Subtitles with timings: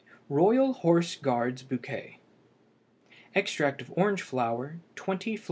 [0.29, 2.15] ROYAL HORSE GUARD'S BOUQUET.
[3.35, 5.39] Extract of orange flower 20 fl.